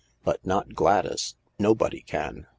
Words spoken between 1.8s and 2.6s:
can.